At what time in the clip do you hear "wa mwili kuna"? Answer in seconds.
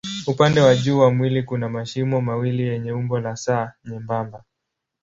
0.99-1.69